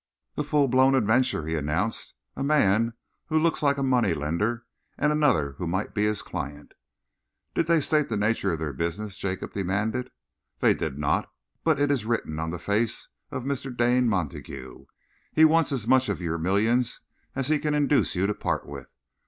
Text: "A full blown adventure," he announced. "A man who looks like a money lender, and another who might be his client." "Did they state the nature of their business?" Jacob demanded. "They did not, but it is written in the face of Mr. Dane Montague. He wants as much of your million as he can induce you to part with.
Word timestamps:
"A 0.35 0.43
full 0.43 0.67
blown 0.67 0.95
adventure," 0.95 1.45
he 1.45 1.53
announced. 1.55 2.15
"A 2.35 2.41
man 2.43 2.93
who 3.27 3.37
looks 3.37 3.61
like 3.61 3.77
a 3.77 3.83
money 3.83 4.15
lender, 4.15 4.65
and 4.97 5.11
another 5.11 5.51
who 5.59 5.67
might 5.67 5.93
be 5.93 6.05
his 6.05 6.23
client." 6.23 6.73
"Did 7.53 7.67
they 7.67 7.81
state 7.81 8.09
the 8.09 8.17
nature 8.17 8.51
of 8.51 8.57
their 8.57 8.73
business?" 8.73 9.15
Jacob 9.15 9.53
demanded. 9.53 10.09
"They 10.57 10.73
did 10.73 10.97
not, 10.97 11.31
but 11.63 11.79
it 11.79 11.91
is 11.91 12.03
written 12.03 12.39
in 12.39 12.49
the 12.49 12.57
face 12.57 13.09
of 13.29 13.43
Mr. 13.43 13.71
Dane 13.77 14.09
Montague. 14.09 14.85
He 15.33 15.45
wants 15.45 15.71
as 15.71 15.87
much 15.87 16.09
of 16.09 16.19
your 16.19 16.39
million 16.39 16.83
as 17.35 17.49
he 17.49 17.59
can 17.59 17.75
induce 17.75 18.15
you 18.15 18.25
to 18.25 18.33
part 18.33 18.65
with. 18.65 18.87